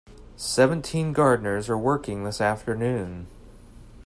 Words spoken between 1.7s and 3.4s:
working this afternoon.